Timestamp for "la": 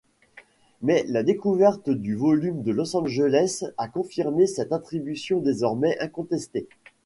1.09-1.21